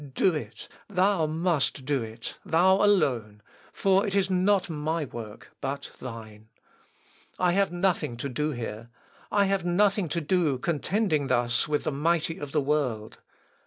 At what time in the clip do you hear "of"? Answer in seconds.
12.39-12.51